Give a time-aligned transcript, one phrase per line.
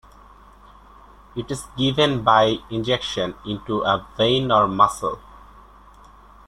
[1.35, 5.19] It is given by injection into a vein or muscle.